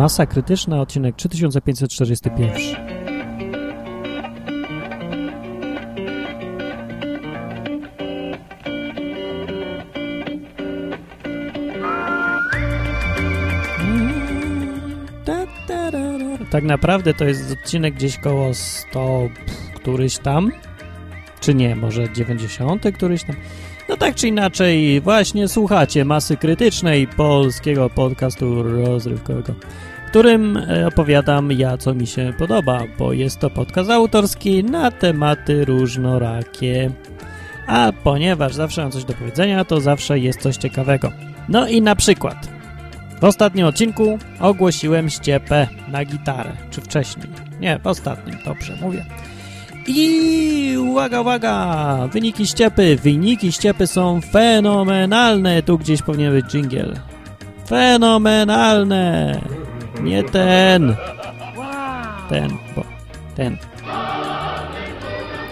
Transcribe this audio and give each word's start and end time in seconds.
Masa 0.00 0.26
Krytyczna, 0.26 0.80
odcinek 0.80 1.16
3541. 1.16 2.50
Tak 16.50 16.64
naprawdę 16.64 17.14
to 17.14 17.24
jest 17.24 17.52
odcinek 17.52 17.94
gdzieś 17.94 18.18
koło 18.18 18.54
100 18.54 19.28
któryś 19.74 20.18
tam, 20.18 20.52
czy 21.40 21.54
nie, 21.54 21.76
może 21.76 22.12
90 22.12 22.84
któryś 22.94 23.24
tam. 23.24 23.36
No 23.90 23.96
tak 23.96 24.14
czy 24.14 24.28
inaczej, 24.28 25.00
właśnie 25.00 25.48
słuchacie 25.48 26.04
masy 26.04 26.36
krytycznej 26.36 27.06
polskiego 27.06 27.90
podcastu 27.90 28.62
rozrywkowego, 28.62 29.54
w 30.06 30.10
którym 30.10 30.56
e, 30.56 30.86
opowiadam 30.86 31.52
ja, 31.52 31.76
co 31.76 31.94
mi 31.94 32.06
się 32.06 32.32
podoba, 32.38 32.82
bo 32.98 33.12
jest 33.12 33.38
to 33.38 33.50
podcast 33.50 33.90
autorski 33.90 34.64
na 34.64 34.90
tematy 34.90 35.64
różnorakie. 35.64 36.90
A 37.66 37.92
ponieważ 38.04 38.54
zawsze 38.54 38.82
mam 38.82 38.90
coś 38.90 39.04
do 39.04 39.14
powiedzenia, 39.14 39.64
to 39.64 39.80
zawsze 39.80 40.18
jest 40.18 40.40
coś 40.40 40.56
ciekawego. 40.56 41.12
No 41.48 41.68
i 41.68 41.82
na 41.82 41.96
przykład 41.96 42.48
w 43.20 43.24
ostatnim 43.24 43.66
odcinku 43.66 44.18
ogłosiłem 44.40 45.10
ściepę 45.10 45.66
na 45.88 46.04
gitarę, 46.04 46.52
czy 46.70 46.80
wcześniej? 46.80 47.26
Nie, 47.60 47.78
w 47.78 47.86
ostatnim, 47.86 48.38
dobrze 48.44 48.76
mówię. 48.80 49.04
I 49.92 50.76
uwaga, 50.78 51.20
uwaga! 51.20 52.08
Wyniki 52.12 52.46
ściepy. 52.46 52.96
Wyniki 52.96 53.52
ściepy 53.52 53.86
są 53.86 54.20
fenomenalne. 54.20 55.62
Tu 55.62 55.78
gdzieś 55.78 56.02
powinien 56.02 56.32
być 56.32 56.46
jingle. 56.54 57.00
Fenomenalne! 57.68 59.40
Nie 60.02 60.24
ten. 60.24 60.96
Ten, 62.28 62.50
bo 62.76 62.84
ten. 63.36 63.56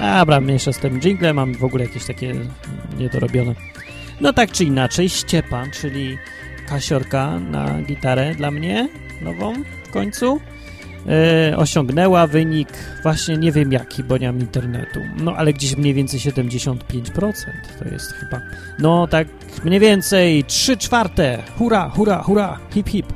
Dobra, 0.01 0.41
mniejsza 0.41 0.73
z 0.73 0.79
tym 0.79 1.01
jinglem. 1.01 1.37
Mam 1.37 1.55
w 1.55 1.65
ogóle 1.65 1.85
jakieś 1.85 2.07
takie 2.07 2.35
niedorobione. 2.99 3.55
No 4.21 4.33
tak 4.33 4.53
czy 4.53 4.65
inaczej, 4.65 5.09
ściepa, 5.09 5.65
czyli 5.81 6.19
kasiorka 6.69 7.39
na 7.39 7.83
gitarę 7.83 8.35
dla 8.35 8.51
mnie, 8.51 8.89
nową 9.23 9.53
w 9.85 9.91
końcu 9.91 10.41
e, 11.07 11.57
osiągnęła 11.57 12.27
wynik 12.27 12.69
właśnie 13.03 13.37
nie 13.37 13.53
wiem 13.53 13.73
jaki, 13.73 14.05
bo 14.05 14.19
nie 14.19 14.27
mam 14.33 14.41
internetu. 14.41 15.01
No 15.17 15.35
ale 15.37 15.53
gdzieś 15.53 15.77
mniej 15.77 15.95
więcej 15.95 16.21
75% 16.21 16.79
to 17.79 17.89
jest 17.89 18.13
chyba. 18.13 18.41
No 18.79 19.07
tak 19.07 19.29
mniej 19.65 19.81
więcej 19.81 20.45
3 20.45 20.77
czwarte. 20.77 21.43
Hura, 21.59 21.89
hura, 21.89 22.23
hura, 22.23 22.59
hip 22.71 22.89
hip. 22.89 23.07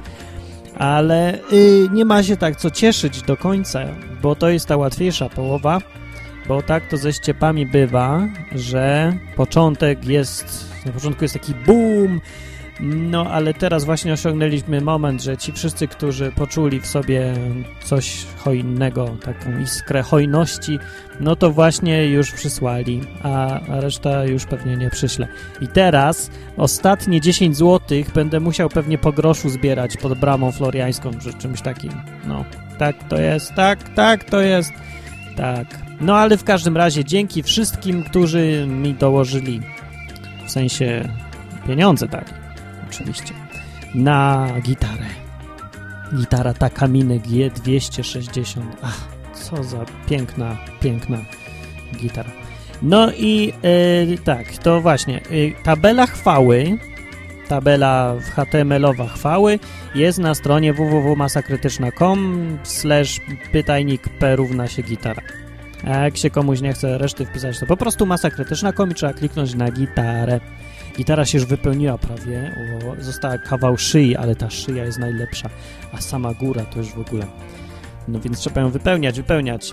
Ale 0.75 1.39
y, 1.53 1.89
nie 1.93 2.05
ma 2.05 2.23
się 2.23 2.37
tak 2.37 2.57
co 2.57 2.71
cieszyć 2.71 3.23
do 3.23 3.37
końca, 3.37 3.81
bo 4.23 4.35
to 4.35 4.49
jest 4.49 4.67
ta 4.67 4.77
łatwiejsza 4.77 5.29
połowa, 5.29 5.79
bo 6.49 6.63
tak 6.63 6.89
to 6.89 6.97
ze 6.97 7.13
ściepami 7.13 7.67
bywa, 7.67 8.29
że 8.53 9.13
początek 9.37 10.05
jest, 10.05 10.71
na 10.87 10.93
początku 10.93 11.25
jest 11.25 11.35
taki 11.35 11.55
boom, 11.67 12.21
no, 12.81 13.27
ale 13.31 13.55
teraz 13.55 13.85
właśnie 13.85 14.13
osiągnęliśmy 14.13 14.81
moment, 14.81 15.23
że 15.23 15.37
ci 15.37 15.53
wszyscy, 15.53 15.89
którzy 15.89 16.33
poczuli 16.33 16.81
w 16.81 16.87
sobie 16.87 17.35
coś 17.85 18.27
hojnego, 18.37 19.17
taką 19.25 19.59
iskrę 19.61 20.03
hojności, 20.03 20.79
no 21.21 21.37
to 21.37 21.51
właśnie 21.51 22.07
już 22.07 22.33
przysłali, 22.33 23.01
a 23.23 23.61
reszta 23.69 24.25
już 24.25 24.47
pewnie 24.47 24.77
nie 24.77 24.91
przyśle. 24.91 25.29
I 25.61 25.69
teraz 25.69 26.31
ostatnie 26.57 27.21
10 27.21 27.57
zł 27.57 27.99
będę 28.15 28.41
musiał 28.41 28.69
pewnie 28.69 28.99
po 28.99 29.13
groszu 29.13 29.49
zbierać 29.49 29.97
pod 29.97 30.19
bramą 30.19 30.53
floriańską, 30.53 31.11
czy 31.19 31.35
czymś 31.35 31.63
takim. 31.63 31.93
No, 32.27 32.45
tak 32.79 33.09
to 33.09 33.19
jest, 33.19 33.55
tak, 33.55 33.89
tak 33.89 34.25
to 34.25 34.41
jest, 34.41 34.73
tak. 35.37 35.67
No, 36.01 36.17
ale 36.17 36.37
w 36.37 36.45
każdym 36.45 36.77
razie 36.77 37.05
dzięki 37.05 37.43
wszystkim, 37.43 38.03
którzy 38.05 38.67
mi 38.67 38.95
dołożyli, 38.95 39.61
w 40.47 40.51
sensie 40.51 41.09
pieniądze 41.67 42.09
dali 42.09 42.42
oczywiście, 42.93 43.35
na 43.95 44.49
gitarę. 44.63 45.05
Gitara 46.17 46.55
Takamine 46.55 47.19
G260. 47.19 48.63
Ach, 48.83 49.09
co 49.35 49.65
za 49.65 49.79
piękna, 50.09 50.57
piękna 50.81 51.19
gitara. 51.97 52.31
No 52.83 53.13
i 53.13 53.53
yy, 54.09 54.19
tak, 54.19 54.59
to 54.59 54.81
właśnie, 54.81 55.21
yy, 55.31 55.53
tabela 55.65 56.07
chwały, 56.07 56.79
tabela 57.49 58.15
HTML-owa 58.37 59.09
chwały 59.09 59.59
jest 59.95 60.19
na 60.19 60.35
stronie 60.35 60.73
www.masakrytyczna.com 60.73 62.59
slash 62.63 63.21
pytajnik 63.53 64.09
p 64.09 64.37
równa 64.37 64.69
się 64.69 64.83
gitara. 64.83 65.23
A 65.85 65.91
jak 65.91 66.17
się 66.17 66.31
komuś 66.31 66.61
nie 66.61 66.73
chce 66.73 66.99
reszty 66.99 67.27
wpisać, 67.27 67.59
to 67.59 67.67
po 67.67 67.77
prostu 67.77 68.07
masa 68.07 68.31
krytyczna.com 68.31 68.91
i 68.91 68.95
trzeba 68.95 69.13
kliknąć 69.13 69.55
na 69.55 69.71
gitarę. 69.71 70.41
Gitara 70.97 71.25
się 71.25 71.39
już 71.39 71.47
wypełniła 71.47 71.99
prawie, 71.99 72.55
o, 72.99 73.03
została 73.03 73.39
kawał 73.39 73.79
szyi, 73.79 74.17
ale 74.17 74.37
ta 74.37 74.51
szyja 74.51 74.85
jest 74.85 74.99
najlepsza, 74.99 75.51
a 75.93 76.01
sama 76.01 76.35
góra 76.35 76.65
to 76.65 76.79
już 76.79 76.89
w 76.89 76.99
ogóle. 76.99 77.27
No 78.09 78.21
więc 78.21 78.39
trzeba 78.39 78.61
ją 78.61 78.71
wypełniać, 78.71 79.17
wypełniać. 79.17 79.73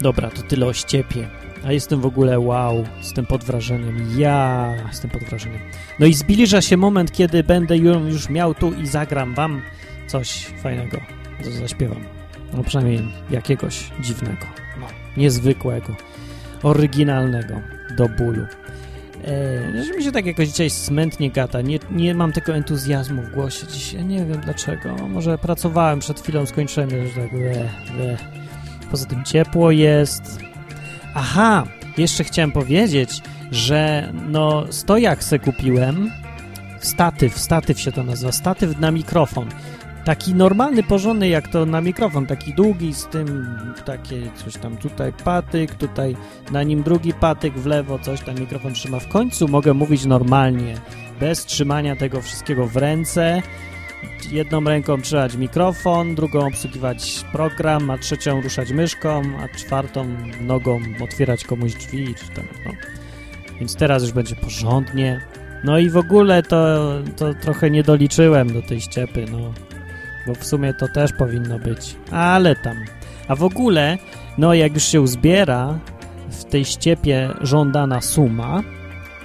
Dobra, 0.00 0.30
to 0.30 0.42
tyle 0.42 0.66
o 0.66 0.72
ściepie. 0.72 1.28
A 1.64 1.72
jestem 1.72 2.00
w 2.00 2.06
ogóle 2.06 2.40
wow, 2.40 2.84
jestem 2.98 3.26
pod 3.26 3.44
wrażeniem. 3.44 4.20
Ja 4.20 4.74
jestem 4.88 5.10
pod 5.10 5.22
wrażeniem. 5.22 5.60
No 5.98 6.06
i 6.06 6.14
zbliża 6.14 6.60
się 6.60 6.76
moment, 6.76 7.12
kiedy 7.12 7.44
będę 7.44 7.76
już 7.76 8.28
miał 8.28 8.54
tu 8.54 8.72
i 8.72 8.86
zagram 8.86 9.34
wam 9.34 9.62
coś 10.06 10.46
fajnego. 10.62 11.00
Zaśpiewam. 11.60 12.04
No 12.52 12.64
przynajmniej 12.64 13.08
jakiegoś 13.30 13.90
dziwnego. 14.00 14.46
No, 14.80 14.86
niezwykłego. 15.16 15.96
Oryginalnego. 16.62 17.54
Do 17.96 18.08
bólu. 18.08 18.46
E, 19.24 19.84
że 19.84 19.96
mi 19.96 20.04
się 20.04 20.12
tak 20.12 20.26
jakoś 20.26 20.48
dzisiaj 20.48 20.70
smętnie 20.70 21.30
gada. 21.30 21.60
Nie, 21.60 21.78
nie 21.90 22.14
mam 22.14 22.32
tego 22.32 22.54
entuzjazmu 22.54 23.22
w 23.22 23.30
głosie 23.30 23.66
dzisiaj. 23.66 24.04
Nie 24.04 24.24
wiem 24.24 24.40
dlaczego. 24.40 25.08
Może 25.08 25.38
pracowałem 25.38 25.98
przed 25.98 26.20
chwilą, 26.20 26.46
skończyłem, 26.46 26.90
że 26.90 27.22
tak 27.22 27.32
le, 27.32 27.68
le. 27.98 28.16
Poza 28.90 29.06
tym 29.06 29.24
ciepło 29.24 29.70
jest. 29.70 30.38
Aha, 31.14 31.64
jeszcze 31.98 32.24
chciałem 32.24 32.52
powiedzieć, 32.52 33.22
że 33.50 34.12
no 34.28 34.64
stojak 34.70 35.24
se 35.24 35.38
kupiłem. 35.38 36.10
Statyw, 36.80 37.38
statyw 37.38 37.80
się 37.80 37.92
to 37.92 38.04
nazywa. 38.04 38.32
Statyw 38.32 38.80
na 38.80 38.90
mikrofon 38.90 39.48
taki 40.08 40.34
normalny, 40.34 40.82
porządny, 40.82 41.28
jak 41.28 41.48
to 41.48 41.66
na 41.66 41.80
mikrofon, 41.80 42.26
taki 42.26 42.54
długi 42.54 42.94
z 42.94 43.06
tym, 43.06 43.58
takie 43.84 44.30
coś 44.36 44.56
tam 44.56 44.76
tutaj 44.76 45.12
patyk, 45.24 45.74
tutaj 45.74 46.16
na 46.52 46.62
nim 46.62 46.82
drugi 46.82 47.14
patyk, 47.14 47.58
w 47.58 47.66
lewo 47.66 47.98
coś 47.98 48.20
tam 48.20 48.40
mikrofon 48.40 48.72
trzyma. 48.72 49.00
W 49.00 49.08
końcu 49.08 49.48
mogę 49.48 49.74
mówić 49.74 50.04
normalnie, 50.04 50.74
bez 51.20 51.46
trzymania 51.46 51.96
tego 51.96 52.22
wszystkiego 52.22 52.66
w 52.66 52.76
ręce. 52.76 53.42
Jedną 54.30 54.64
ręką 54.64 55.00
trzymać 55.00 55.36
mikrofon, 55.36 56.14
drugą 56.14 56.46
obsługiwać 56.46 57.24
program, 57.32 57.90
a 57.90 57.98
trzecią 57.98 58.40
ruszać 58.40 58.72
myszką, 58.72 59.22
a 59.38 59.58
czwartą 59.58 60.08
nogą 60.40 60.80
otwierać 61.04 61.44
komuś 61.44 61.74
drzwi. 61.74 62.14
Czy 62.14 62.28
tam, 62.28 62.44
no. 62.66 62.72
Więc 63.58 63.76
teraz 63.76 64.02
już 64.02 64.12
będzie 64.12 64.36
porządnie. 64.36 65.20
No 65.64 65.78
i 65.78 65.90
w 65.90 65.96
ogóle 65.96 66.42
to, 66.42 66.88
to 67.16 67.34
trochę 67.34 67.70
nie 67.70 67.82
doliczyłem 67.82 68.52
do 68.52 68.62
tej 68.62 68.80
ściepy, 68.80 69.26
no 69.32 69.67
bo 70.28 70.34
w 70.34 70.44
sumie 70.44 70.74
to 70.74 70.88
też 70.88 71.12
powinno 71.12 71.58
być, 71.58 71.96
ale 72.10 72.56
tam. 72.56 72.76
A 73.28 73.36
w 73.36 73.42
ogóle, 73.42 73.98
no 74.38 74.54
jak 74.54 74.74
już 74.74 74.84
się 74.84 75.00
uzbiera 75.00 75.78
w 76.30 76.44
tej 76.44 76.64
ściepie 76.64 77.30
żądana 77.40 78.00
suma 78.00 78.62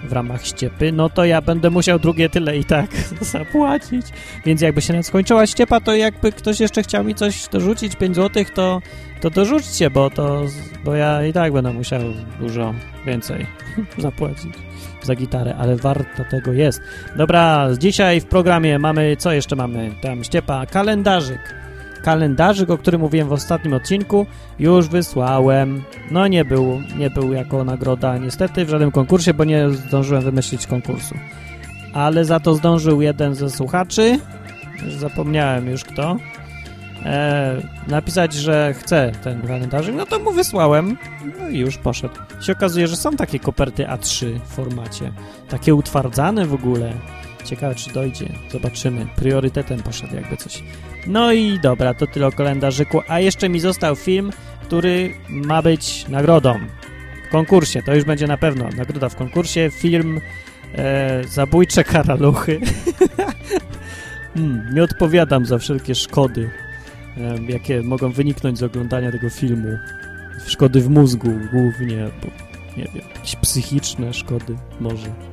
w 0.03 0.13
ramach 0.13 0.45
ściepy, 0.45 0.91
no 0.91 1.09
to 1.09 1.25
ja 1.25 1.41
będę 1.41 1.69
musiał 1.69 2.00
drugie 2.00 2.29
tyle 2.29 2.57
i 2.57 2.63
tak 2.63 2.91
zapłacić. 3.21 4.05
Więc 4.45 4.61
jakby 4.61 4.81
się 4.81 5.03
skończyła 5.03 5.47
ściepa, 5.47 5.79
to 5.79 5.95
jakby 5.95 6.31
ktoś 6.31 6.59
jeszcze 6.59 6.83
chciał 6.83 7.03
mi 7.03 7.15
coś 7.15 7.47
dorzucić, 7.47 7.95
5 7.95 8.15
zł, 8.15 8.44
to, 8.55 8.81
to 9.21 9.29
dorzućcie, 9.29 9.89
bo 9.89 10.09
to, 10.09 10.41
bo 10.85 10.95
ja 10.95 11.25
i 11.25 11.33
tak 11.33 11.53
będę 11.53 11.73
musiał 11.73 12.01
dużo 12.39 12.73
więcej 13.05 13.45
zapłacić 13.97 14.53
za 15.01 15.15
gitarę, 15.15 15.55
ale 15.55 15.75
warto 15.75 16.23
tego 16.31 16.53
jest. 16.53 16.81
Dobra, 17.15 17.67
dzisiaj 17.77 18.21
w 18.21 18.25
programie 18.25 18.79
mamy, 18.79 19.17
co 19.17 19.31
jeszcze 19.31 19.56
mamy? 19.56 19.91
Tam 20.01 20.23
ściepa, 20.23 20.65
kalendarzyk. 20.65 21.62
Kalendarzyk, 22.03 22.69
o 22.69 22.77
którym 22.77 23.01
mówiłem 23.01 23.27
w 23.27 23.31
ostatnim 23.31 23.73
odcinku, 23.73 24.25
już 24.59 24.88
wysłałem. 24.88 25.83
No 26.11 26.27
nie 26.27 26.45
był, 26.45 26.81
nie 26.97 27.09
był 27.09 27.33
jako 27.33 27.63
nagroda 27.63 28.17
niestety 28.17 28.65
w 28.65 28.69
żadnym 28.69 28.91
konkursie, 28.91 29.33
bo 29.33 29.44
nie 29.44 29.69
zdążyłem 29.69 30.23
wymyślić 30.23 30.67
konkursu. 30.67 31.15
Ale 31.94 32.25
za 32.25 32.39
to 32.39 32.55
zdążył 32.55 33.01
jeden 33.01 33.35
ze 33.35 33.50
słuchaczy, 33.50 34.19
zapomniałem 35.00 35.67
już 35.67 35.83
kto, 35.83 36.17
e, 37.05 37.61
napisać, 37.88 38.33
że 38.33 38.73
chce 38.73 39.11
ten 39.23 39.41
kalendarzyk, 39.41 39.95
no 39.95 40.06
to 40.06 40.19
mu 40.19 40.31
wysłałem, 40.31 40.97
no 41.39 41.49
i 41.49 41.57
już 41.57 41.77
poszedł. 41.77 42.15
Się 42.41 42.53
okazuje, 42.53 42.88
że 42.88 42.95
są 42.95 43.11
takie 43.11 43.39
koperty 43.39 43.83
A3 43.83 44.39
w 44.39 44.47
formacie, 44.47 45.11
takie 45.49 45.75
utwardzane 45.75 46.45
w 46.45 46.53
ogóle 46.53 46.94
Ciekawe, 47.44 47.75
czy 47.75 47.94
dojdzie. 47.94 48.25
Zobaczymy. 48.51 49.07
Priorytetem 49.16 49.84
poszedł 49.84 50.16
jakby 50.16 50.38
coś. 50.38 50.63
No 51.07 51.34
i 51.34 51.60
dobra, 51.60 51.94
to 51.94 52.07
tyle 52.07 52.28
o 52.28 52.31
kalendarzyku. 52.31 53.01
A 53.07 53.19
jeszcze 53.19 53.50
mi 53.50 53.60
został 53.60 53.95
film, 53.95 54.31
który 54.62 55.13
ma 55.30 55.62
być 55.62 56.07
nagrodą 56.07 56.60
w 57.28 57.31
konkursie. 57.31 57.84
To 57.84 57.95
już 57.95 58.04
będzie 58.04 58.28
na 58.28 58.38
pewno 58.38 58.69
nagroda 58.78 59.10
w 59.10 59.16
konkursie. 59.16 59.69
Film 59.74 60.22
e, 60.75 61.24
Zabójcze 61.28 61.84
karaluchy. 61.84 62.60
hmm, 64.36 64.75
nie 64.75 64.84
odpowiadam 64.84 65.45
za 65.45 65.57
wszelkie 65.57 65.95
szkody, 65.95 66.50
e, 67.18 67.51
jakie 67.51 67.81
mogą 67.81 68.12
wyniknąć 68.12 68.57
z 68.57 68.63
oglądania 68.63 69.12
tego 69.12 69.30
filmu. 69.30 69.78
Szkody 70.48 70.81
w 70.81 70.90
mózgu 70.90 71.30
głównie, 71.51 72.07
bo 72.22 72.28
nie 72.78 72.88
wiem, 72.94 73.04
jakieś 73.16 73.36
psychiczne 73.36 74.13
szkody 74.13 74.56
może. 74.80 75.32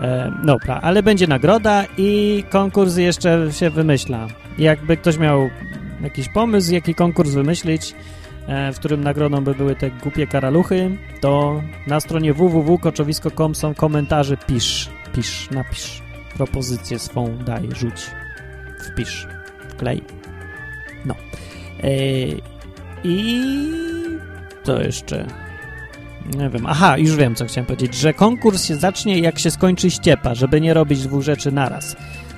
E, 0.00 0.32
dobra, 0.44 0.80
ale 0.82 1.02
będzie 1.02 1.26
nagroda 1.26 1.84
i 1.96 2.44
konkurs 2.50 2.96
jeszcze 2.96 3.52
się 3.52 3.70
wymyśla. 3.70 4.26
Jakby 4.58 4.96
ktoś 4.96 5.18
miał 5.18 5.50
jakiś 6.02 6.28
pomysł, 6.28 6.72
jaki 6.72 6.94
konkurs 6.94 7.30
wymyślić, 7.30 7.94
e, 8.46 8.72
w 8.72 8.78
którym 8.78 9.04
nagrodą 9.04 9.44
by 9.44 9.54
były 9.54 9.76
te 9.76 9.90
głupie 9.90 10.26
karaluchy, 10.26 10.98
to 11.20 11.62
na 11.86 12.00
stronie 12.00 12.34
www.koczowisko.com 12.34 13.54
są 13.54 13.74
komentarze, 13.74 14.36
pisz, 14.36 14.88
pisz, 15.14 15.50
napisz, 15.50 16.02
propozycję 16.36 16.98
swą 16.98 17.36
daj, 17.46 17.68
rzuć, 17.72 18.10
wpisz, 18.86 19.26
wklej. 19.68 20.02
No. 21.04 21.14
E, 21.82 21.88
I 23.04 23.42
to 24.64 24.82
jeszcze 24.82 25.47
nie 26.36 26.50
wiem. 26.50 26.66
Aha, 26.66 26.98
już 26.98 27.16
wiem, 27.16 27.34
co 27.34 27.46
chciałem 27.46 27.66
powiedzieć, 27.66 27.94
że 27.94 28.14
konkurs 28.14 28.64
się 28.64 28.76
zacznie, 28.76 29.18
jak 29.18 29.38
się 29.38 29.50
skończy 29.50 29.90
ściepa, 29.90 30.34
żeby 30.34 30.60
nie 30.60 30.74
robić 30.74 31.02
dwóch 31.02 31.22
rzeczy 31.22 31.52
naraz. 31.52 31.96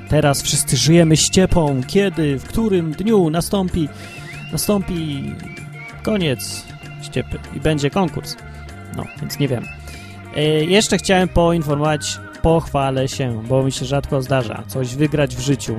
Teraz 0.09 0.43
wszyscy 0.43 0.77
żyjemy 0.77 1.17
ściepą. 1.17 1.81
Kiedy, 1.87 2.39
w 2.39 2.45
którym 2.45 2.93
dniu 2.93 3.31
nastąpi, 3.31 3.89
nastąpi 4.53 5.25
koniec 6.03 6.65
ściepy 7.03 7.39
i 7.57 7.61
będzie 7.61 7.91
konkurs. 7.91 8.37
No, 8.97 9.05
więc 9.21 9.39
nie 9.39 9.49
wiem. 9.49 9.65
E, 10.37 10.43
jeszcze 10.65 10.99
chciałem 10.99 11.29
poinformować, 11.29 12.19
pochwalę 12.43 13.09
się, 13.09 13.43
bo 13.49 13.63
mi 13.63 13.73
się 13.73 13.85
rzadko 13.85 14.23
zdarza 14.23 14.63
coś 14.67 14.95
wygrać 14.95 15.37
w 15.37 15.41
życiu, 15.41 15.75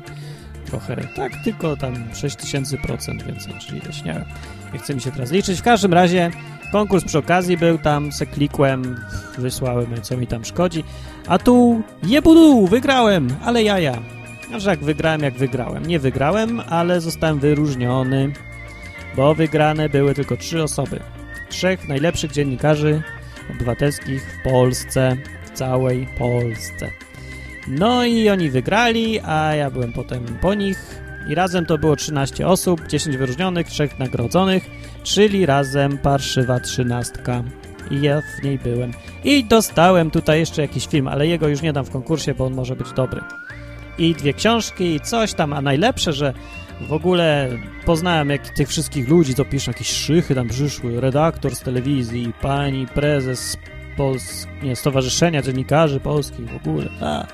trochę. 0.66 0.96
Tak, 1.16 1.32
tylko 1.44 1.76
tam 1.76 1.94
6000% 1.94 3.22
więcej, 3.26 3.54
czyli 3.60 3.78
ileś, 3.78 4.04
nie 4.04 4.24
Nie 4.72 4.78
chce 4.78 4.94
mi 4.94 5.00
się 5.00 5.12
teraz 5.12 5.30
liczyć. 5.30 5.58
W 5.58 5.62
każdym 5.62 5.94
razie 5.94 6.30
konkurs 6.72 7.04
przy 7.04 7.18
okazji 7.18 7.56
był 7.56 7.78
tam, 7.78 8.12
se 8.12 8.26
klikłem, 8.26 9.00
wysłałem, 9.38 10.02
co 10.02 10.16
mi 10.16 10.26
tam 10.26 10.44
szkodzi. 10.44 10.84
A 11.26 11.38
tu 11.38 11.82
jebudu, 12.02 12.66
wygrałem, 12.66 13.28
ale 13.44 13.62
jaja. 13.62 14.02
Aż 14.54 14.64
jak 14.64 14.84
wygrałem, 14.84 15.22
jak 15.22 15.34
wygrałem. 15.34 15.86
Nie 15.86 15.98
wygrałem, 15.98 16.60
ale 16.60 17.00
zostałem 17.00 17.38
wyróżniony, 17.38 18.32
bo 19.16 19.34
wygrane 19.34 19.88
były 19.88 20.14
tylko 20.14 20.36
trzy 20.36 20.62
osoby. 20.62 21.00
Trzech 21.48 21.88
najlepszych 21.88 22.32
dziennikarzy 22.32 23.02
obywatelskich 23.50 24.22
w 24.22 24.42
Polsce, 24.42 25.16
w 25.44 25.50
całej 25.50 26.06
Polsce. 26.18 26.90
No 27.68 28.04
i 28.04 28.28
oni 28.28 28.50
wygrali, 28.50 29.20
a 29.20 29.54
ja 29.54 29.70
byłem 29.70 29.92
potem 29.92 30.24
po 30.40 30.54
nich 30.54 31.02
i 31.28 31.34
razem 31.34 31.66
to 31.66 31.78
było 31.78 31.96
13 31.96 32.46
osób, 32.46 32.86
10 32.86 33.16
wyróżnionych, 33.16 33.66
3 33.66 33.88
nagrodzonych, 33.98 34.70
czyli 35.02 35.46
razem 35.46 35.98
parszywa 35.98 36.60
trzynastka 36.60 37.42
i 37.90 38.02
ja 38.02 38.20
w 38.20 38.42
niej 38.42 38.58
byłem. 38.58 38.92
I 39.24 39.44
dostałem 39.44 40.10
tutaj 40.10 40.38
jeszcze 40.38 40.62
jakiś 40.62 40.86
film, 40.86 41.08
ale 41.08 41.26
jego 41.26 41.48
już 41.48 41.62
nie 41.62 41.72
dam 41.72 41.84
w 41.84 41.90
konkursie, 41.90 42.34
bo 42.34 42.46
on 42.46 42.54
może 42.54 42.76
być 42.76 42.92
dobry. 42.92 43.20
I 43.98 44.14
dwie 44.14 44.32
książki 44.32 44.94
i 44.94 45.00
coś 45.00 45.34
tam, 45.34 45.52
a 45.52 45.60
najlepsze, 45.60 46.12
że 46.12 46.34
w 46.88 46.92
ogóle 46.92 47.48
poznałem 47.84 48.30
jak 48.30 48.48
tych 48.48 48.68
wszystkich 48.68 49.08
ludzi, 49.08 49.34
co 49.34 49.44
piszą 49.44 49.70
jakieś 49.70 49.90
szychy, 49.90 50.34
tam 50.34 50.48
przyszły, 50.48 51.00
redaktor 51.00 51.56
z 51.56 51.60
telewizji, 51.60 52.32
pani 52.40 52.86
prezes 52.86 53.56
Pols 53.96 54.46
nie, 54.62 54.76
Stowarzyszenia 54.76 55.42
Dziennikarzy 55.42 56.00
Polskich 56.00 56.50
w 56.50 56.56
ogóle. 56.56 56.88
A, 57.00 57.26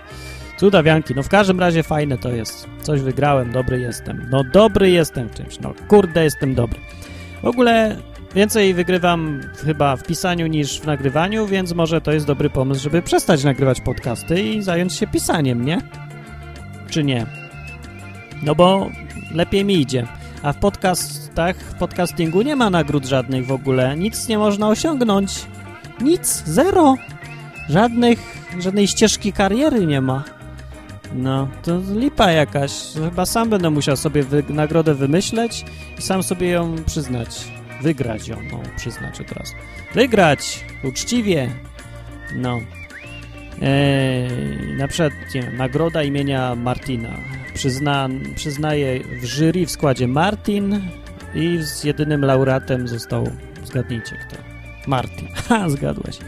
cudawianki. 0.59 1.15
No 1.15 1.23
w 1.23 1.29
każdym 1.29 1.61
razie 1.61 1.83
fajne 1.83 2.19
to 2.19 2.31
jest. 2.31 2.69
Coś 2.83 3.01
wygrałem, 3.01 3.53
dobry 3.53 3.81
jestem. 3.81 4.27
No 4.31 4.45
dobry 4.45 4.91
jestem 4.91 5.29
w 5.29 5.35
czymś. 5.35 5.61
No 5.61 5.75
kurde, 5.89 6.25
jestem 6.25 6.55
dobry. 6.55 6.79
W 7.43 7.47
ogóle 7.47 7.97
więcej 8.35 8.75
wygrywam 8.75 9.41
chyba 9.65 9.97
w 9.97 10.03
pisaniu 10.03 10.47
niż 10.47 10.81
w 10.81 10.87
nagrywaniu, 10.87 11.47
więc 11.47 11.73
może 11.73 12.01
to 12.01 12.13
jest 12.13 12.27
dobry 12.27 12.51
pomysł, 12.51 12.83
żeby 12.83 13.03
przestać 13.03 13.45
nagrywać 13.45 13.81
podcasty 13.81 14.43
i 14.43 14.63
zająć 14.63 14.95
się 14.95 15.07
pisaniem, 15.07 15.65
nie? 15.65 15.79
Czy 16.91 17.05
nie? 17.05 17.48
No 18.43 18.55
bo 18.55 18.91
lepiej 19.35 19.65
mi 19.65 19.81
idzie. 19.81 20.07
A 20.43 20.53
w 20.53 20.57
podcastach, 20.57 21.57
w 21.57 21.75
podcastingu 21.75 22.43
nie 22.43 22.57
ma 22.57 22.71
nagród 22.71 23.05
żadnych 23.05 23.47
w 23.47 23.53
ogóle. 23.53 23.97
Nic 23.97 24.29
nie 24.29 24.39
można 24.39 24.69
osiągnąć. 24.69 25.47
Nic, 26.01 26.43
zero. 26.47 26.95
Żadnych, 27.69 28.19
żadnej 28.59 28.89
ścieżki 28.89 29.33
kariery 29.33 29.87
nie 29.87 30.01
ma. 30.01 30.25
No, 31.15 31.49
to 31.63 31.81
lipa 31.95 32.31
jakaś. 32.31 32.73
Chyba 32.95 33.27
sam 33.27 33.51
będę 33.51 33.71
musiał 33.71 33.97
sobie 33.97 34.23
wy 34.23 34.45
nagrodę 34.49 34.95
wymyśleć 34.95 35.65
i 35.99 36.03
sam 36.03 36.23
sobie 36.23 36.49
ją 36.49 36.77
przyznać. 36.87 37.29
Wygrać 37.83 38.29
ją, 38.29 38.37
no, 38.53 38.61
przyznać 38.77 39.21
od 39.21 39.33
razu. 39.33 39.53
Wygrać! 39.95 40.65
Uczciwie! 40.85 41.51
No. 42.37 42.59
Eee, 43.63 44.77
na 44.77 44.89
przykład, 44.89 45.13
nie 45.35 45.51
nagroda 45.51 46.03
imienia 46.03 46.55
Martina 46.55 47.11
przyzna, 47.59 48.09
przyznaje 48.35 49.01
w 49.21 49.25
jury 49.25 49.67
w 49.67 49.71
składzie 49.71 50.09
Martin 50.09 50.81
i 51.35 51.59
z 51.63 51.85
jedynym 51.85 52.25
laureatem 52.25 52.89
został, 52.89 53.31
zgadnijcie 53.65 54.17
kto, 54.17 54.37
Martin. 54.87 55.29
Ha, 55.49 55.69
zgadłeś. 55.69 56.19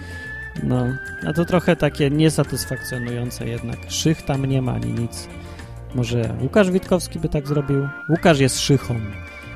No, 0.62 0.86
a 1.26 1.32
to 1.32 1.44
trochę 1.44 1.76
takie 1.76 2.10
niesatysfakcjonujące 2.10 3.48
jednak. 3.48 3.78
Szych 3.88 4.22
tam 4.22 4.46
nie 4.46 4.62
ma 4.62 4.72
ani 4.72 4.92
nic. 4.92 5.28
Może 5.94 6.34
Łukasz 6.40 6.70
Witkowski 6.70 7.18
by 7.18 7.28
tak 7.28 7.48
zrobił? 7.48 7.88
Łukasz 8.08 8.40
jest 8.40 8.60
szychą. 8.60 9.00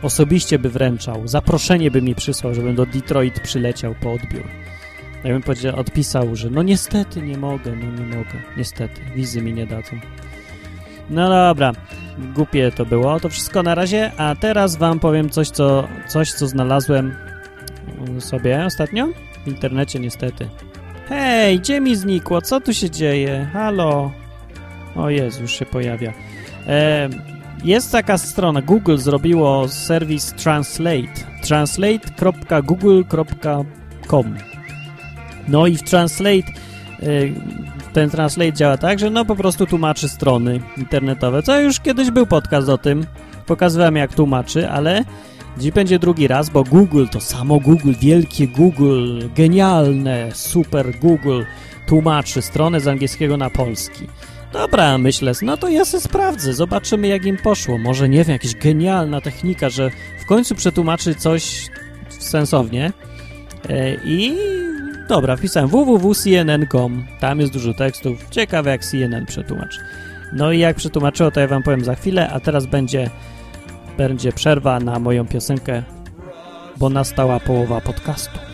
Osobiście 0.02 0.58
by 0.58 0.70
wręczał. 0.70 1.28
Zaproszenie 1.28 1.90
by 1.90 2.02
mi 2.02 2.14
przysłał, 2.14 2.54
żebym 2.54 2.74
do 2.74 2.86
Detroit 2.86 3.40
przyleciał 3.40 3.94
po 4.02 4.12
odbiór. 4.12 4.44
Ja 5.24 5.38
bym 5.38 5.42
odpisał, 5.76 6.36
że 6.36 6.50
no 6.50 6.62
niestety 6.62 7.22
nie 7.22 7.38
mogę, 7.38 7.76
no 7.76 8.02
nie 8.02 8.16
mogę. 8.16 8.42
Niestety, 8.56 9.00
wizy 9.14 9.42
mi 9.42 9.54
nie 9.54 9.66
dadzą. 9.66 10.00
No 11.10 11.28
dobra, 11.28 11.72
głupie 12.34 12.72
to 12.72 12.86
było. 12.86 13.20
To 13.20 13.28
wszystko 13.28 13.62
na 13.62 13.74
razie, 13.74 14.12
a 14.16 14.34
teraz 14.34 14.76
wam 14.76 15.00
powiem 15.00 15.30
coś, 15.30 15.48
co, 15.48 15.88
coś, 16.08 16.32
co 16.32 16.46
znalazłem 16.46 17.14
sobie 18.18 18.64
ostatnio 18.64 19.08
w 19.44 19.48
internecie 19.48 20.00
niestety. 20.00 20.48
Hej, 21.08 21.58
gdzie 21.58 21.80
mi 21.80 21.96
znikło? 21.96 22.42
Co 22.42 22.60
tu 22.60 22.74
się 22.74 22.90
dzieje? 22.90 23.48
Halo? 23.52 24.12
O 24.96 25.10
Jezu, 25.10 25.42
już 25.42 25.52
się 25.52 25.66
pojawia. 25.66 26.12
E, 26.66 27.08
jest 27.64 27.92
taka 27.92 28.18
strona, 28.18 28.62
Google 28.62 28.96
zrobiło 28.96 29.68
serwis 29.68 30.32
Translate. 30.32 31.14
translate.google.com 31.42 33.66
com. 34.06 34.34
No 35.48 35.66
i 35.66 35.76
w 35.76 35.82
Translate 35.82 36.52
y, 37.02 37.32
ten 37.94 38.10
Translate 38.10 38.52
działa 38.52 38.76
tak, 38.76 38.98
że 38.98 39.10
no 39.10 39.24
po 39.24 39.36
prostu 39.36 39.66
tłumaczy 39.66 40.08
strony 40.08 40.60
internetowe, 40.76 41.42
co 41.42 41.60
już 41.60 41.80
kiedyś 41.80 42.10
był 42.10 42.26
podcast 42.26 42.68
o 42.68 42.78
tym, 42.78 43.06
pokazywałem 43.46 43.96
jak 43.96 44.14
tłumaczy, 44.14 44.70
ale 44.70 45.04
dziś 45.58 45.70
będzie 45.70 45.98
drugi 45.98 46.28
raz, 46.28 46.50
bo 46.50 46.64
Google 46.64 47.06
to 47.12 47.20
samo 47.20 47.60
Google, 47.60 47.92
wielkie 48.00 48.48
Google, 48.48 49.20
genialne, 49.36 50.28
super 50.32 50.98
Google 51.00 51.42
tłumaczy 51.86 52.42
stronę 52.42 52.80
z 52.80 52.88
angielskiego 52.88 53.36
na 53.36 53.50
polski. 53.50 54.06
Dobra, 54.52 54.98
myślę, 54.98 55.32
no 55.42 55.56
to 55.56 55.68
ja 55.68 55.84
sobie 55.84 56.00
sprawdzę, 56.00 56.52
zobaczymy 56.52 57.08
jak 57.08 57.24
im 57.24 57.36
poszło. 57.36 57.78
Może, 57.78 58.08
nie 58.08 58.24
wiem, 58.24 58.32
jakaś 58.32 58.54
genialna 58.54 59.20
technika, 59.20 59.70
że 59.70 59.90
w 60.20 60.26
końcu 60.26 60.54
przetłumaczy 60.54 61.14
coś 61.14 61.70
sensownie. 62.08 62.92
E, 63.68 63.94
I 64.04 64.34
dobra, 65.08 65.36
wpisałem 65.36 65.68
www.cnn.com, 65.68 67.06
tam 67.20 67.40
jest 67.40 67.52
dużo 67.52 67.74
tekstów, 67.74 68.30
ciekawe 68.30 68.70
jak 68.70 68.84
CNN 68.84 69.26
przetłumaczy. 69.26 69.80
No 70.32 70.52
i 70.52 70.58
jak 70.58 70.76
przetłumaczyło, 70.76 71.30
to 71.30 71.40
ja 71.40 71.46
wam 71.46 71.62
powiem 71.62 71.84
za 71.84 71.94
chwilę, 71.94 72.30
a 72.30 72.40
teraz 72.40 72.66
będzie, 72.66 73.10
będzie 73.98 74.32
przerwa 74.32 74.80
na 74.80 74.98
moją 74.98 75.26
piosenkę, 75.26 75.82
bo 76.76 76.90
nastała 76.90 77.40
połowa 77.40 77.80
podcastu. 77.80 78.53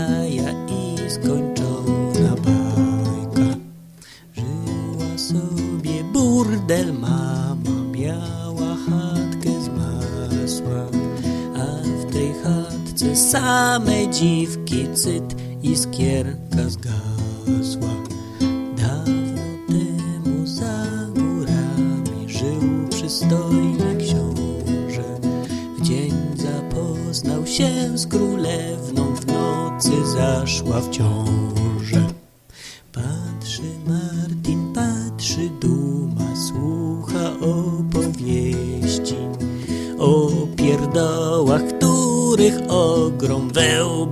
dziwki, 14.11 14.87
cyt 14.93 15.35
i 15.63 15.77
skierka 15.77 16.50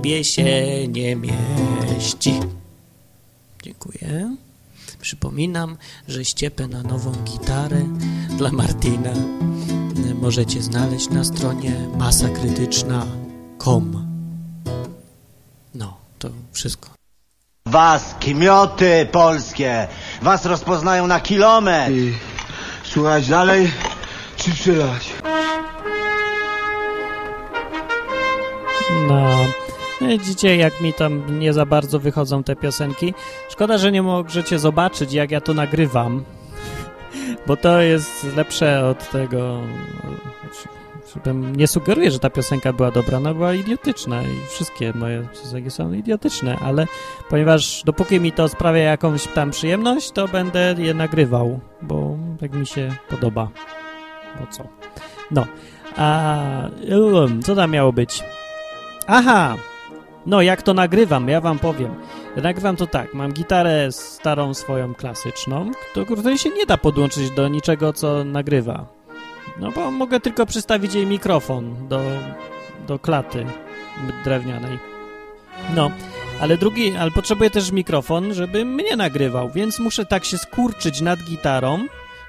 łbie 0.00 0.24
się 0.24 0.44
nie 0.88 1.16
mieści. 1.16 2.40
Dziękuję. 3.62 4.36
Przypominam, 5.00 5.76
że 6.08 6.24
ściepę 6.24 6.68
na 6.68 6.82
nową 6.82 7.12
gitarę 7.12 7.80
dla 8.38 8.52
Martina 8.52 9.12
możecie 10.20 10.62
znaleźć 10.62 11.10
na 11.10 11.24
stronie 11.24 11.72
masakrytyczna.com. 11.98 14.06
No, 15.74 15.96
to 16.18 16.28
wszystko. 16.52 16.88
Was, 17.66 18.14
kimioty 18.20 19.08
polskie, 19.12 19.88
was 20.22 20.44
rozpoznają 20.44 21.06
na 21.06 21.20
kilometr. 21.20 21.92
I 21.92 22.14
słuchać 22.84 23.28
dalej, 23.28 23.72
czy 24.36 24.52
przylać? 24.52 25.12
No, 29.08 29.46
widzicie 30.08 30.56
jak 30.56 30.80
mi 30.80 30.92
tam 30.92 31.40
nie 31.40 31.52
za 31.52 31.66
bardzo 31.66 31.98
wychodzą 31.98 32.42
te 32.42 32.56
piosenki. 32.56 33.14
Szkoda, 33.50 33.78
że 33.78 33.92
nie 33.92 34.02
możecie 34.02 34.58
zobaczyć 34.58 35.12
jak 35.12 35.30
ja 35.30 35.40
to 35.40 35.54
nagrywam 35.54 36.24
bo 37.46 37.56
to 37.56 37.80
jest 37.80 38.36
lepsze 38.36 38.86
od 38.86 39.10
tego. 39.10 39.60
Nie 41.56 41.66
sugeruję, 41.66 42.10
że 42.10 42.18
ta 42.18 42.30
piosenka 42.30 42.72
była 42.72 42.90
dobra, 42.90 43.18
ona 43.18 43.34
była 43.34 43.54
idiotyczna 43.54 44.22
i 44.22 44.46
wszystkie 44.48 44.92
moje 44.92 45.28
piosenki 45.32 45.70
są 45.70 45.92
idiotyczne, 45.92 46.58
ale 46.58 46.86
ponieważ 47.28 47.82
dopóki 47.84 48.20
mi 48.20 48.32
to 48.32 48.48
sprawia 48.48 48.82
jakąś 48.82 49.26
tam 49.26 49.50
przyjemność, 49.50 50.10
to 50.10 50.28
będę 50.28 50.74
je 50.78 50.94
nagrywał, 50.94 51.60
bo 51.82 52.16
tak 52.40 52.54
mi 52.54 52.66
się 52.66 52.94
podoba. 53.08 53.48
Bo 54.40 54.46
co? 54.46 54.64
No, 55.30 55.46
a 55.96 56.38
co 57.44 57.56
tam 57.56 57.70
miało 57.70 57.92
być? 57.92 58.24
Aha! 59.06 59.56
No, 60.26 60.42
jak 60.42 60.62
to 60.62 60.74
nagrywam, 60.74 61.28
ja 61.28 61.40
wam 61.40 61.58
powiem. 61.58 61.94
Nagrywam 62.36 62.76
to 62.76 62.86
tak, 62.86 63.14
mam 63.14 63.32
gitarę 63.32 63.92
starą 63.92 64.54
swoją 64.54 64.94
klasyczną, 64.94 65.70
której 66.04 66.38
się 66.38 66.50
nie 66.50 66.66
da 66.66 66.76
podłączyć 66.76 67.30
do 67.30 67.48
niczego, 67.48 67.92
co 67.92 68.24
nagrywa. 68.24 68.86
No 69.60 69.70
bo 69.70 69.90
mogę 69.90 70.20
tylko 70.20 70.46
przystawić 70.46 70.94
jej 70.94 71.06
mikrofon 71.06 71.88
do, 71.88 72.00
do 72.86 72.98
klaty 72.98 73.46
drewnianej. 74.24 74.78
No, 75.74 75.90
ale 76.40 76.56
drugi, 76.56 76.96
ale 76.96 77.10
potrzebuję 77.10 77.50
też 77.50 77.72
mikrofon, 77.72 78.34
żeby 78.34 78.64
mnie 78.64 78.96
nagrywał, 78.96 79.50
więc 79.50 79.78
muszę 79.78 80.06
tak 80.06 80.24
się 80.24 80.38
skurczyć 80.38 81.00
nad 81.00 81.22
gitarą, 81.22 81.78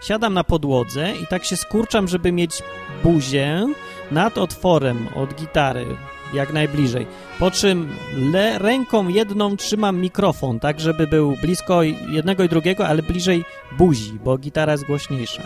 siadam 0.04 0.34
na 0.34 0.44
podłodze 0.44 1.14
i 1.24 1.28
tak 1.28 1.46
się 1.46 1.58
skurczam, 1.58 2.08
żeby 2.08 2.32
mieć 2.32 2.64
buzię 3.04 3.66
nad 4.12 4.38
otworem 4.38 5.08
od 5.16 5.34
gitary, 5.34 5.86
jak 6.34 6.54
najbliżej. 6.54 7.08
Po 7.40 7.52
czym 7.52 7.90
le, 8.16 8.60
ręką 8.60 9.08
jedną 9.08 9.58
trzymam 9.58 10.00
mikrofon, 10.00 10.60
tak 10.60 10.80
żeby 10.80 11.08
był 11.08 11.36
blisko 11.42 11.84
jednego 11.84 12.44
i 12.44 12.50
drugiego, 12.50 12.88
ale 12.88 13.04
bliżej 13.04 13.46
buzi, 13.78 14.20
bo 14.24 14.38
gitara 14.38 14.72
jest 14.72 14.86
głośniejsza. 14.86 15.44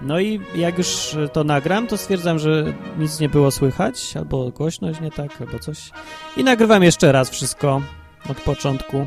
No 0.00 0.20
i 0.20 0.40
jak 0.54 0.78
już 0.78 1.16
to 1.32 1.44
nagram, 1.44 1.86
to 1.86 1.96
stwierdzam, 1.96 2.38
że 2.38 2.72
nic 2.98 3.20
nie 3.20 3.28
było 3.28 3.50
słychać, 3.50 4.16
albo 4.16 4.50
głośność 4.50 5.00
nie 5.00 5.10
tak, 5.10 5.40
albo 5.40 5.58
coś. 5.58 5.90
I 6.36 6.44
nagrywam 6.44 6.82
jeszcze 6.82 7.12
raz 7.12 7.30
wszystko 7.30 7.82
od 8.30 8.40
początku, 8.40 9.06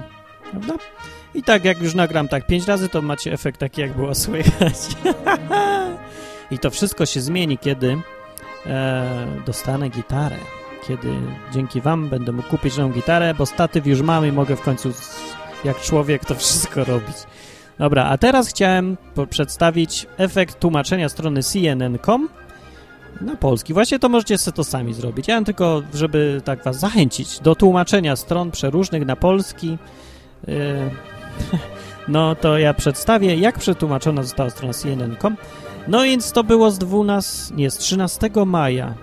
prawda? 0.51 0.73
I 1.35 1.43
tak 1.43 1.65
jak 1.65 1.81
już 1.81 1.95
nagram 1.95 2.27
tak 2.27 2.47
pięć 2.47 2.67
razy, 2.67 2.89
to 2.89 3.01
macie 3.01 3.33
efekt 3.33 3.59
taki, 3.59 3.81
jak 3.81 3.95
było 3.95 4.15
słychać. 4.15 4.75
I 6.51 6.59
to 6.59 6.71
wszystko 6.71 7.05
się 7.05 7.21
zmieni, 7.21 7.57
kiedy 7.57 7.97
e, 8.65 9.27
dostanę 9.45 9.89
gitarę 9.89 10.37
kiedy 10.87 11.09
dzięki 11.53 11.81
Wam 11.81 12.09
będę 12.09 12.31
mógł 12.31 12.49
kupić 12.49 12.77
nową 12.77 12.93
gitarę, 12.93 13.33
bo 13.33 13.45
statyw 13.45 13.87
już 13.87 14.01
mam 14.01 14.27
i 14.27 14.31
mogę 14.31 14.55
w 14.55 14.61
końcu 14.61 14.89
jak 15.63 15.81
człowiek 15.81 16.25
to 16.25 16.35
wszystko 16.45 16.83
robić. 16.83 17.15
Dobra, 17.79 18.05
a 18.05 18.17
teraz 18.17 18.47
chciałem 18.47 18.97
przedstawić 19.29 20.07
efekt 20.17 20.59
tłumaczenia 20.59 21.09
strony 21.09 21.43
cnn.com 21.43 22.29
na 23.21 23.35
polski. 23.35 23.73
Właśnie 23.73 23.99
to 23.99 24.09
możecie 24.09 24.37
sobie 24.37 24.55
to 24.55 24.63
sami 24.63 24.93
zrobić. 24.93 25.27
Ja 25.27 25.41
tylko, 25.41 25.81
żeby 25.93 26.41
tak 26.45 26.63
Was 26.63 26.79
zachęcić 26.79 27.39
do 27.39 27.55
tłumaczenia 27.55 28.15
stron 28.15 28.51
przeróżnych 28.51 29.05
na 29.05 29.15
polski, 29.15 29.77
yy, 30.47 30.55
no 32.07 32.35
to 32.35 32.57
ja 32.57 32.73
przedstawię, 32.73 33.35
jak 33.35 33.59
przetłumaczona 33.59 34.23
została 34.23 34.49
strona 34.49 34.73
cnn.com. 34.73 35.37
No 35.87 36.03
więc 36.03 36.31
to 36.31 36.43
było 36.43 36.71
z 36.71 36.77
12, 36.77 37.55
nie, 37.55 37.71
z 37.71 37.77
13 37.77 38.29
maja 38.45 38.93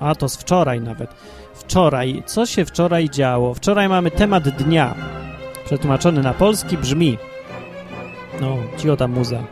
a 0.00 0.14
to 0.14 0.28
z 0.28 0.36
wczoraj 0.36 0.80
nawet. 0.80 1.14
Wczoraj. 1.54 2.22
Co 2.26 2.46
się 2.46 2.64
wczoraj 2.64 3.10
działo? 3.10 3.54
Wczoraj 3.54 3.88
mamy 3.88 4.10
temat 4.10 4.48
dnia. 4.48 4.94
Przetłumaczony 5.64 6.22
na 6.22 6.34
polski 6.34 6.78
brzmi. 6.78 7.18
No, 8.40 8.56
cicho 8.76 8.96
ta 8.96 9.08
muza. 9.08 9.42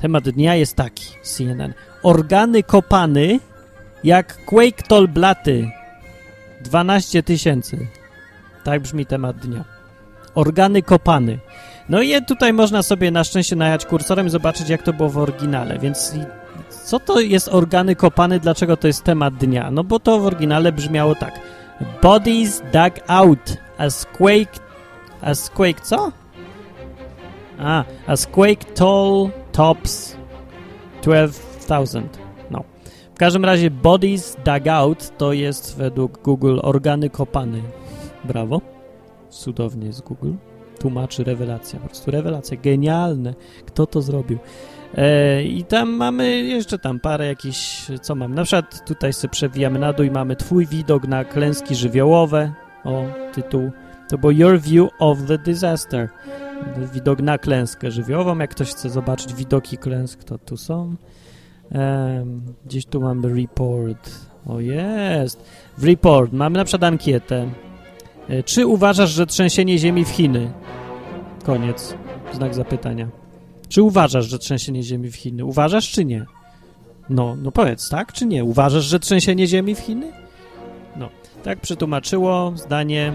Temat 0.00 0.28
dnia 0.28 0.54
jest 0.54 0.76
taki, 0.76 1.06
CNN. 1.22 1.74
Organy 2.02 2.62
kopany 2.62 3.40
jak 4.04 4.44
Quake 4.44 4.82
Tolblaty. 4.88 5.70
12 6.60 7.22
tysięcy. 7.22 7.86
Tak 8.64 8.82
brzmi 8.82 9.06
temat 9.06 9.36
dnia. 9.36 9.64
Organy 10.34 10.82
kopany. 10.82 11.38
No 11.88 12.02
i 12.02 12.24
tutaj 12.24 12.52
można 12.52 12.82
sobie 12.82 13.10
na 13.10 13.24
szczęście 13.24 13.56
najechać 13.56 13.86
kursorem 13.86 14.26
i 14.26 14.30
zobaczyć, 14.30 14.68
jak 14.68 14.82
to 14.82 14.92
było 14.92 15.08
w 15.08 15.18
oryginale, 15.18 15.78
więc 15.78 16.14
Co 16.84 17.00
to 17.00 17.20
jest 17.20 17.48
organy 17.48 17.96
kopane? 17.96 18.40
Dlaczego 18.40 18.76
to 18.76 18.86
jest 18.86 19.04
temat 19.04 19.34
dnia? 19.34 19.70
No 19.70 19.84
bo 19.84 20.00
to 20.00 20.18
w 20.18 20.26
oryginale 20.26 20.72
brzmiało 20.72 21.14
tak. 21.14 21.40
Bodies 22.02 22.62
dug 22.72 22.94
out 23.08 23.56
as 23.78 24.06
quake... 24.06 24.64
As 25.20 25.50
quake 25.50 25.80
co? 25.80 26.12
A, 27.58 27.84
as 28.06 28.26
quake 28.26 28.64
tall 28.74 29.30
tops 29.52 30.16
12,000. 31.02 32.18
No. 32.50 32.64
W 33.14 33.18
każdym 33.18 33.44
razie 33.44 33.70
bodies 33.70 34.36
dug 34.44 34.68
out 34.68 35.18
to 35.18 35.32
jest 35.32 35.76
według 35.76 36.22
Google 36.22 36.58
organy 36.62 37.10
kopane. 37.10 37.58
Brawo. 38.24 38.60
Cudownie 39.30 39.86
jest 39.86 40.02
Google. 40.02 40.32
Tłumaczy 40.78 41.24
rewelacja. 41.24 41.80
Po 41.80 41.86
prostu 41.86 42.10
rewelacja. 42.10 42.56
Genialne. 42.56 43.34
Kto 43.66 43.86
to 43.86 44.02
zrobił? 44.02 44.38
E, 44.96 45.42
I 45.42 45.64
tam 45.64 45.90
mamy 45.90 46.42
jeszcze 46.42 46.78
tam 46.78 47.00
parę 47.00 47.26
jakichś, 47.26 47.86
co 48.02 48.14
mam, 48.14 48.34
na 48.34 48.44
przykład 48.44 48.86
tutaj 48.86 49.12
sobie 49.12 49.32
przewijamy 49.32 49.78
na 49.78 49.92
dół 49.92 50.06
i 50.06 50.10
mamy 50.10 50.36
twój 50.36 50.66
widok 50.66 51.08
na 51.08 51.24
klęski 51.24 51.74
żywiołowe, 51.74 52.52
o, 52.84 53.04
tytuł, 53.32 53.70
to 54.08 54.18
było 54.18 54.32
Your 54.32 54.60
View 54.60 54.88
of 54.98 55.18
the 55.28 55.38
Disaster, 55.38 56.08
widok 56.92 57.20
na 57.20 57.38
klęskę 57.38 57.90
żywiołową, 57.90 58.38
jak 58.38 58.50
ktoś 58.50 58.70
chce 58.70 58.90
zobaczyć 58.90 59.34
widoki 59.34 59.78
klęsk, 59.78 60.24
to 60.24 60.38
tu 60.38 60.56
są, 60.56 60.96
Em, 61.72 62.42
gdzieś 62.66 62.86
tu 62.86 63.00
mamy 63.00 63.40
report, 63.40 64.10
o 64.46 64.60
jest, 64.60 65.44
w 65.78 65.84
report 65.84 66.32
mamy 66.32 66.58
na 66.58 66.64
przykład 66.64 66.84
ankietę, 66.84 67.48
E, 68.28 68.42
czy 68.42 68.66
uważasz, 68.66 69.10
że 69.10 69.26
trzęsienie 69.26 69.78
ziemi 69.78 70.04
w 70.04 70.08
Chiny, 70.08 70.52
koniec, 71.44 71.94
znak 72.32 72.54
zapytania. 72.54 73.08
Czy 73.74 73.82
uważasz, 73.82 74.26
że 74.26 74.38
trzęsienie 74.38 74.82
ziemi 74.82 75.10
w 75.10 75.16
Chiny? 75.16 75.44
Uważasz 75.44 75.90
czy 75.90 76.04
nie? 76.04 76.26
No, 77.08 77.36
no 77.36 77.52
powiedz, 77.52 77.88
tak 77.88 78.12
czy 78.12 78.26
nie? 78.26 78.44
Uważasz, 78.44 78.84
że 78.84 79.00
trzęsienie 79.00 79.46
ziemi 79.46 79.74
w 79.74 79.78
Chiny? 79.78 80.12
No, 80.96 81.08
tak 81.42 81.60
przetłumaczyło 81.60 82.52
zdanie 82.56 83.12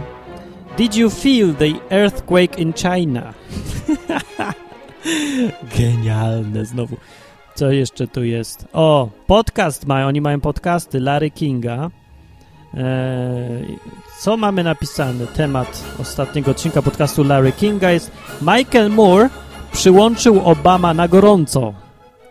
Did 0.77 0.95
you 0.95 1.09
feel 1.09 1.55
the 1.55 1.95
earthquake 1.95 2.59
in 2.59 2.73
China? 2.73 3.33
Genialne 5.77 6.65
znowu. 6.65 6.97
Co 7.55 7.71
jeszcze 7.71 8.07
tu 8.07 8.23
jest? 8.23 8.67
O, 8.73 9.09
podcast 9.27 9.87
mają, 9.87 10.07
oni 10.07 10.21
mają 10.21 10.41
podcasty 10.41 10.99
Larry 10.99 11.31
Kinga. 11.31 11.89
Eee, 12.73 13.77
co 14.19 14.37
mamy 14.37 14.63
napisane? 14.63 15.27
Temat 15.27 15.83
ostatniego 15.99 16.51
odcinka 16.51 16.81
podcastu 16.81 17.23
Larry 17.23 17.51
Kinga 17.51 17.91
jest 17.91 18.11
Michael 18.41 18.89
Moore 18.89 19.29
przyłączył 19.79 20.41
Obama 20.41 20.93
na 20.93 21.07
gorąco 21.07 21.73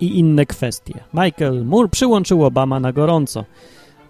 i 0.00 0.18
inne 0.18 0.46
kwestie. 0.46 0.94
Michael 1.14 1.64
Moore 1.64 1.88
przyłączył 1.88 2.44
Obama 2.44 2.80
na 2.80 2.92
gorąco. 2.92 3.44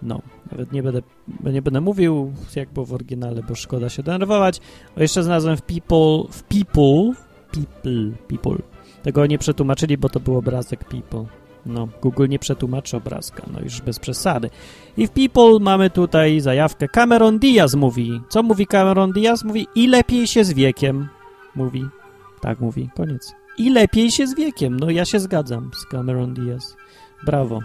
No, 0.01 0.21
nawet 0.51 0.71
nie 0.71 0.83
będę, 0.83 1.01
nie 1.43 1.61
będę 1.61 1.81
mówił 1.81 2.33
jak 2.55 2.69
było 2.69 2.85
w 2.85 2.93
oryginale, 2.93 3.43
bo 3.49 3.55
szkoda 3.55 3.89
się 3.89 4.03
denerwować. 4.03 4.59
O, 4.97 5.01
jeszcze 5.01 5.23
znalazłem 5.23 5.57
w 5.57 5.61
People, 5.61 6.23
w 6.31 6.43
People, 6.43 7.13
People, 7.51 8.11
People. 8.27 8.65
Tego 9.03 9.25
nie 9.25 9.37
przetłumaczyli, 9.37 9.97
bo 9.97 10.09
to 10.09 10.19
był 10.19 10.37
obrazek 10.37 10.83
People. 10.83 11.25
No, 11.65 11.87
Google 12.01 12.27
nie 12.27 12.39
przetłumaczy 12.39 12.97
obrazka, 12.97 13.43
no 13.53 13.59
już 13.59 13.81
bez 13.81 13.99
przesady. 13.99 14.49
I 14.97 15.07
w 15.07 15.11
People 15.11 15.59
mamy 15.61 15.89
tutaj 15.89 16.39
zajawkę. 16.39 16.87
Cameron 16.87 17.39
Diaz 17.39 17.75
mówi. 17.75 18.21
Co 18.29 18.43
mówi 18.43 18.67
Cameron 18.67 19.11
Diaz? 19.11 19.43
Mówi 19.43 19.67
i 19.75 19.87
lepiej 19.87 20.27
się 20.27 20.43
z 20.43 20.53
wiekiem. 20.53 21.07
Mówi. 21.55 21.98
Tak 22.41 22.59
mówi, 22.59 22.89
koniec. 22.97 23.35
I 23.57 23.69
lepiej 23.69 24.11
się 24.11 24.27
z 24.27 24.35
wiekiem. 24.35 24.79
No 24.79 24.89
ja 24.89 25.05
się 25.05 25.19
zgadzam 25.19 25.71
z 25.73 25.85
Cameron 25.85 26.33
Diaz. 26.33 26.77
Brawo. 27.25 27.59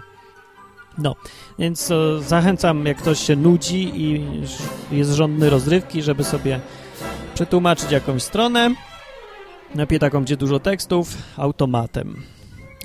No, 0.97 1.15
więc 1.59 1.91
e, 1.91 2.21
zachęcam, 2.21 2.85
jak 2.85 2.97
ktoś 2.97 3.19
się 3.19 3.35
nudzi 3.35 4.01
i 4.01 4.25
jest 4.91 5.11
żądny 5.11 5.49
rozrywki, 5.49 6.01
żeby 6.01 6.23
sobie 6.23 6.59
przetłumaczyć 7.33 7.91
jakąś 7.91 8.23
stronę. 8.23 8.75
Najpierw 9.75 10.01
taką, 10.01 10.23
gdzie 10.23 10.37
dużo 10.37 10.59
tekstów, 10.59 11.17
automatem. 11.37 12.23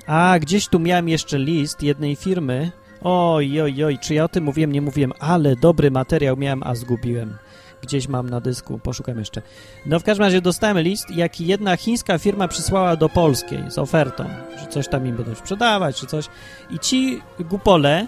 A, 0.07 0.39
gdzieś 0.39 0.67
tu 0.67 0.79
miałem 0.79 1.09
jeszcze 1.09 1.39
list 1.39 1.83
jednej 1.83 2.15
firmy. 2.15 2.71
Oj, 3.01 3.61
oj, 3.61 3.83
oj, 3.83 3.99
czy 3.99 4.13
ja 4.13 4.23
o 4.23 4.29
tym 4.29 4.43
mówiłem, 4.43 4.71
nie 4.71 4.81
mówiłem, 4.81 5.13
ale 5.19 5.55
dobry 5.55 5.91
materiał 5.91 6.37
miałem, 6.37 6.63
a 6.63 6.75
zgubiłem. 6.75 7.37
Gdzieś 7.81 8.07
mam 8.07 8.29
na 8.29 8.41
dysku, 8.41 8.79
poszukam 8.79 9.19
jeszcze. 9.19 9.41
No 9.85 9.99
w 9.99 10.03
każdym 10.03 10.25
razie 10.25 10.41
dostałem 10.41 10.79
list, 10.79 11.11
jaki 11.11 11.47
jedna 11.47 11.77
chińska 11.77 12.17
firma 12.17 12.47
przysłała 12.47 12.95
do 12.95 13.09
polskiej 13.09 13.63
z 13.71 13.77
ofertą, 13.77 14.25
że 14.59 14.67
coś 14.67 14.87
tam 14.87 15.07
im 15.07 15.15
będą 15.15 15.35
sprzedawać, 15.35 15.95
czy 15.95 16.07
coś. 16.07 16.25
I 16.69 16.79
ci 16.79 17.21
gupole 17.39 18.07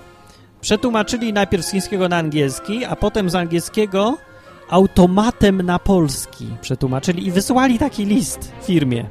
przetłumaczyli 0.62 1.34
najpierw 1.34 1.66
z 1.66 1.72
chińskiego 1.72 2.10
na 2.10 2.18
angielski, 2.18 2.86
a 2.86 2.96
potem 2.96 3.30
z 3.30 3.36
angielskiego 3.36 4.18
automatem 4.70 5.62
na 5.62 5.80
polski 5.80 6.48
przetłumaczyli 6.62 7.28
i 7.28 7.32
wysłali 7.32 7.80
taki 7.80 8.06
list 8.06 8.52
firmie. 8.62 9.06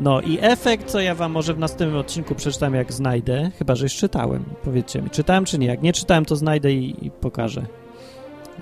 No 0.00 0.20
i 0.20 0.38
efekt, 0.40 0.90
co 0.90 1.00
ja 1.00 1.14
wam 1.14 1.32
może 1.32 1.54
w 1.54 1.58
następnym 1.58 2.00
odcinku 2.00 2.34
przeczytam, 2.34 2.74
jak 2.74 2.92
znajdę, 2.92 3.50
chyba, 3.58 3.74
że 3.74 3.84
już 3.84 3.94
czytałem. 3.94 4.44
Powiedzcie 4.64 5.02
mi, 5.02 5.10
czytałem 5.10 5.44
czy 5.44 5.58
nie? 5.58 5.66
Jak 5.66 5.82
nie 5.82 5.92
czytałem, 5.92 6.24
to 6.24 6.36
znajdę 6.36 6.72
i, 6.72 7.06
i 7.06 7.10
pokażę. 7.10 7.66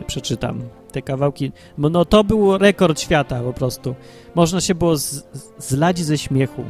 Przeczytam 0.07 0.63
te 0.97 1.03
kawałki. 1.03 1.53
No, 1.79 2.05
to 2.05 2.25
był 2.25 2.59
rekord 2.59 3.01
świata 3.01 3.41
po 3.41 3.53
prostu. 3.53 3.95
Można 4.35 4.61
się 4.61 4.75
było 4.75 4.97
z, 4.97 5.23
zlać 5.59 5.99
ze 5.99 6.19
śmiechu. 6.19 6.65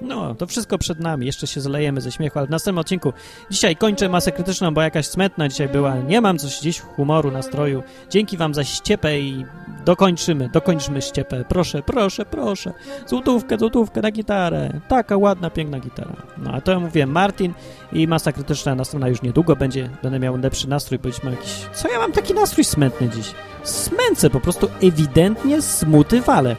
No, 0.00 0.34
to 0.34 0.46
wszystko 0.46 0.78
przed 0.78 1.00
nami. 1.00 1.26
Jeszcze 1.26 1.46
się 1.46 1.60
zlejemy 1.60 2.00
ze 2.00 2.12
śmiechu, 2.12 2.38
ale 2.38 2.46
w 2.46 2.50
następnym 2.50 2.78
odcinku. 2.78 3.12
Dzisiaj 3.50 3.76
kończę 3.76 4.08
masę 4.08 4.32
krytyczną, 4.32 4.74
bo 4.74 4.82
jakaś 4.82 5.06
smętna 5.06 5.48
dzisiaj 5.48 5.68
była. 5.68 5.96
Nie 5.96 6.20
mam 6.20 6.38
coś 6.38 6.60
dziś 6.60 6.80
humoru, 6.80 7.30
nastroju. 7.30 7.82
Dzięki 8.10 8.36
wam 8.36 8.54
za 8.54 8.64
ściepę 8.64 9.20
i 9.20 9.44
dokończymy, 9.84 10.48
dokończmy 10.48 11.02
ściepę. 11.02 11.44
Proszę, 11.48 11.82
proszę, 11.82 12.24
proszę. 12.24 12.72
Złotówkę, 13.06 13.58
złotówkę 13.58 14.00
na 14.00 14.10
gitarę. 14.10 14.80
Taka 14.88 15.16
ładna, 15.16 15.50
piękna 15.50 15.80
gitara. 15.80 16.16
No, 16.38 16.50
a 16.52 16.60
to 16.60 16.72
ja 16.72 16.80
mówiłem 16.80 17.10
Martin 17.10 17.54
i 17.92 18.08
masa 18.08 18.32
krytyczna 18.32 18.74
następna 18.74 19.08
już 19.08 19.22
niedługo 19.22 19.56
będzie. 19.56 19.90
Będę 20.02 20.18
miał 20.18 20.36
lepszy 20.36 20.68
nastrój, 20.68 20.98
powiedzmy 20.98 21.30
jakiś... 21.30 21.66
Co 21.72 21.88
ja 21.88 21.98
mam 21.98 22.12
taki 22.12 22.34
nastrój 22.34 22.64
smętny 22.64 23.08
dziś? 23.08 23.34
Smęcę, 23.64 24.30
po 24.30 24.40
prostu 24.40 24.70
ewidentnie 24.82 25.62
smuty 25.62 26.20
wale. 26.20 26.56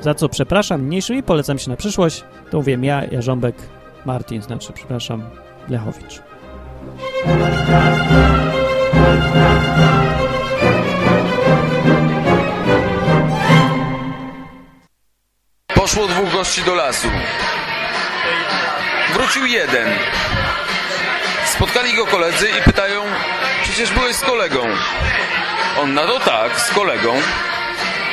Za 0.00 0.14
co 0.14 0.28
przepraszam 0.28 0.82
mniejszym 0.82 1.16
i 1.16 1.22
polecam 1.22 1.58
się 1.58 1.70
na 1.70 1.76
przyszłość. 1.76 2.24
To 2.50 2.56
mówię 2.56 2.78
ja, 2.82 3.04
Jarząbek, 3.04 3.54
Martin, 4.04 4.42
znaczy, 4.42 4.72
przepraszam, 4.72 5.22
Lechowicz. 5.68 6.22
Poszło 15.74 16.08
dwóch 16.08 16.32
gości 16.32 16.62
do 16.62 16.74
lasu. 16.74 17.08
Wrócił 19.14 19.46
jeden. 19.46 19.88
Spotkali 21.44 21.96
go 21.96 22.06
koledzy 22.06 22.48
i 22.60 22.62
pytają, 22.62 23.02
przecież 23.62 23.92
byłeś 23.92 24.16
z 24.16 24.20
kolegą. 24.20 24.60
On 25.80 25.94
na 25.94 26.06
to 26.06 26.20
tak, 26.20 26.60
z 26.60 26.70
kolegą. 26.70 27.14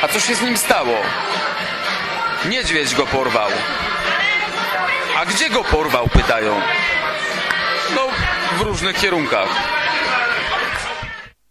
A 0.02 0.08
co 0.08 0.20
się 0.20 0.34
z 0.34 0.42
nim 0.42 0.56
stało? 0.56 0.96
Niedźwiedź 2.48 2.94
go 2.94 3.06
porwał. 3.06 3.48
A 5.16 5.26
gdzie 5.26 5.50
go 5.50 5.64
porwał, 5.64 6.08
pytają. 6.08 6.60
No, 7.94 8.08
w 8.58 8.60
różnych 8.60 8.96
kierunkach. 8.96 9.75